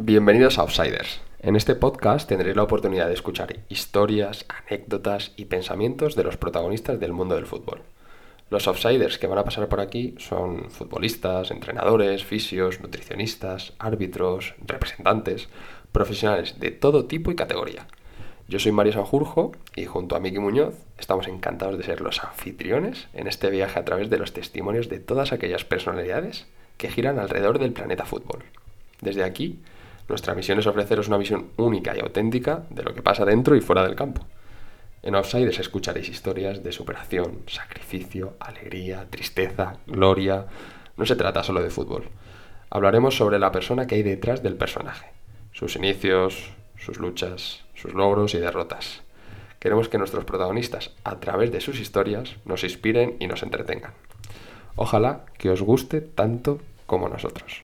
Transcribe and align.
Bienvenidos 0.00 0.60
a 0.60 0.62
Outsiders. 0.62 1.20
En 1.40 1.56
este 1.56 1.74
podcast 1.74 2.28
tendréis 2.28 2.54
la 2.54 2.62
oportunidad 2.62 3.08
de 3.08 3.14
escuchar 3.14 3.56
historias, 3.68 4.46
anécdotas 4.48 5.32
y 5.34 5.46
pensamientos 5.46 6.14
de 6.14 6.22
los 6.22 6.36
protagonistas 6.36 7.00
del 7.00 7.12
mundo 7.12 7.34
del 7.34 7.46
fútbol. 7.46 7.80
Los 8.48 8.68
outsiders 8.68 9.18
que 9.18 9.26
van 9.26 9.40
a 9.40 9.44
pasar 9.44 9.68
por 9.68 9.80
aquí 9.80 10.14
son 10.18 10.70
futbolistas, 10.70 11.50
entrenadores, 11.50 12.22
fisios, 12.22 12.80
nutricionistas, 12.80 13.72
árbitros, 13.80 14.54
representantes, 14.64 15.48
profesionales 15.90 16.60
de 16.60 16.70
todo 16.70 17.06
tipo 17.06 17.32
y 17.32 17.34
categoría. 17.34 17.88
Yo 18.46 18.60
soy 18.60 18.70
Mario 18.70 18.92
Sanjurjo 18.92 19.50
y 19.74 19.86
junto 19.86 20.14
a 20.14 20.20
Miki 20.20 20.38
Muñoz 20.38 20.76
estamos 20.96 21.26
encantados 21.26 21.76
de 21.76 21.82
ser 21.82 22.02
los 22.02 22.22
anfitriones 22.22 23.08
en 23.14 23.26
este 23.26 23.50
viaje 23.50 23.80
a 23.80 23.84
través 23.84 24.10
de 24.10 24.18
los 24.18 24.32
testimonios 24.32 24.88
de 24.88 25.00
todas 25.00 25.32
aquellas 25.32 25.64
personalidades 25.64 26.46
que 26.76 26.88
giran 26.88 27.18
alrededor 27.18 27.58
del 27.58 27.72
planeta 27.72 28.04
fútbol. 28.04 28.44
Desde 29.00 29.24
aquí 29.24 29.58
nuestra 30.08 30.34
misión 30.34 30.58
es 30.58 30.66
ofreceros 30.66 31.08
una 31.08 31.18
visión 31.18 31.50
única 31.56 31.94
y 31.96 32.00
auténtica 32.00 32.64
de 32.70 32.82
lo 32.82 32.94
que 32.94 33.02
pasa 33.02 33.24
dentro 33.24 33.54
y 33.54 33.60
fuera 33.60 33.82
del 33.82 33.94
campo. 33.94 34.26
En 35.02 35.14
Outsiders 35.14 35.58
escucharéis 35.60 36.08
historias 36.08 36.62
de 36.62 36.72
superación, 36.72 37.42
sacrificio, 37.46 38.34
alegría, 38.40 39.06
tristeza, 39.08 39.76
gloria. 39.86 40.46
No 40.96 41.06
se 41.06 41.14
trata 41.14 41.44
solo 41.44 41.62
de 41.62 41.70
fútbol. 41.70 42.08
Hablaremos 42.70 43.16
sobre 43.16 43.38
la 43.38 43.52
persona 43.52 43.86
que 43.86 43.94
hay 43.94 44.02
detrás 44.02 44.42
del 44.42 44.56
personaje, 44.56 45.12
sus 45.52 45.76
inicios, 45.76 46.50
sus 46.76 46.98
luchas, 46.98 47.64
sus 47.74 47.94
logros 47.94 48.34
y 48.34 48.38
derrotas. 48.38 49.02
Queremos 49.60 49.88
que 49.88 49.98
nuestros 49.98 50.24
protagonistas, 50.24 50.92
a 51.04 51.20
través 51.20 51.52
de 51.52 51.60
sus 51.60 51.80
historias, 51.80 52.36
nos 52.44 52.64
inspiren 52.64 53.16
y 53.20 53.26
nos 53.26 53.42
entretengan. 53.42 53.92
Ojalá 54.76 55.26
que 55.36 55.50
os 55.50 55.62
guste 55.62 56.00
tanto 56.00 56.60
como 56.86 57.08
nosotros. 57.08 57.62